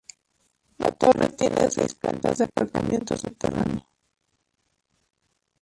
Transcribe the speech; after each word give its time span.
La 0.79 0.89
torre 0.93 1.29
tiene 1.37 1.69
seis 1.69 1.93
plantas 1.93 2.39
de 2.39 2.45
aparcamiento 2.45 3.15
subterráneo. 3.15 3.87